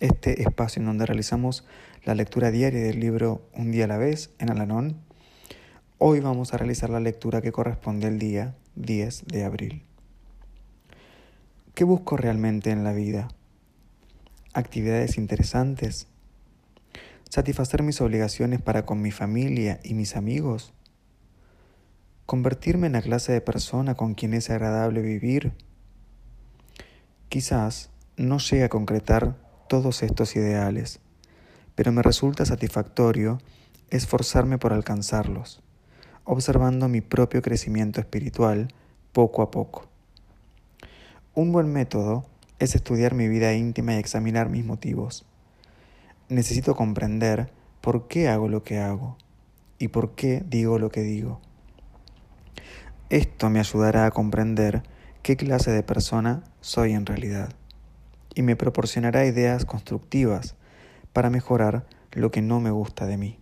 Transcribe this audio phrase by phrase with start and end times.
[0.00, 1.64] este espacio en donde realizamos
[2.04, 4.96] la lectura diaria del libro Un día a la vez en Alanón.
[5.98, 9.82] Hoy vamos a realizar la lectura que corresponde al día 10 de abril.
[11.74, 13.28] ¿Qué busco realmente en la vida?
[14.52, 16.06] ¿Actividades interesantes?
[17.28, 20.72] ¿Satisfacer mis obligaciones para con mi familia y mis amigos?
[22.26, 25.52] ¿Convertirme en la clase de persona con quien es agradable vivir?
[27.28, 31.00] Quizás no llegue a concretar todos estos ideales,
[31.74, 33.38] pero me resulta satisfactorio
[33.90, 35.62] esforzarme por alcanzarlos
[36.28, 38.68] observando mi propio crecimiento espiritual
[39.12, 39.86] poco a poco.
[41.34, 42.26] Un buen método
[42.58, 45.24] es estudiar mi vida íntima y examinar mis motivos.
[46.28, 49.16] Necesito comprender por qué hago lo que hago
[49.78, 51.40] y por qué digo lo que digo.
[53.08, 54.82] Esto me ayudará a comprender
[55.22, 57.54] qué clase de persona soy en realidad
[58.34, 60.56] y me proporcionará ideas constructivas
[61.12, 63.38] para mejorar lo que no me gusta de mí.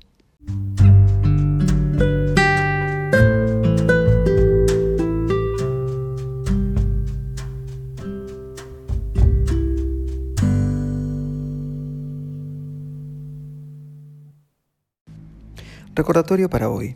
[15.96, 16.94] Recordatorio para hoy.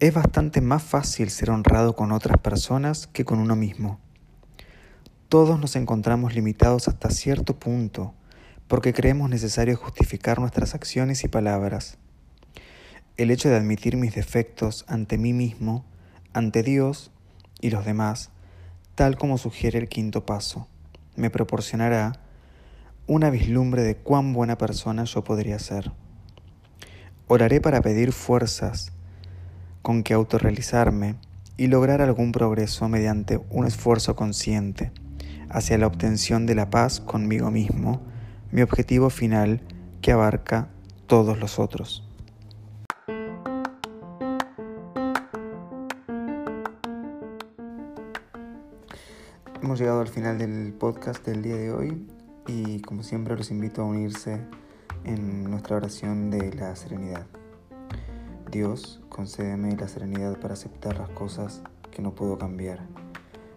[0.00, 4.00] Es bastante más fácil ser honrado con otras personas que con uno mismo.
[5.34, 8.14] Todos nos encontramos limitados hasta cierto punto
[8.68, 11.98] porque creemos necesario justificar nuestras acciones y palabras.
[13.16, 15.84] El hecho de admitir mis defectos ante mí mismo,
[16.34, 17.10] ante Dios
[17.60, 18.30] y los demás,
[18.94, 20.68] tal como sugiere el quinto paso,
[21.16, 22.12] me proporcionará
[23.08, 25.90] una vislumbre de cuán buena persona yo podría ser.
[27.26, 28.92] Oraré para pedir fuerzas
[29.82, 31.16] con que autorrealizarme
[31.56, 34.92] y lograr algún progreso mediante un esfuerzo consciente
[35.54, 38.02] hacia la obtención de la paz conmigo mismo,
[38.50, 39.60] mi objetivo final
[40.02, 40.68] que abarca
[41.06, 42.06] todos los otros.
[49.62, 52.04] Hemos llegado al final del podcast del día de hoy
[52.48, 54.40] y como siempre los invito a unirse
[55.04, 57.26] en nuestra oración de la serenidad.
[58.50, 62.80] Dios, concédeme la serenidad para aceptar las cosas que no puedo cambiar,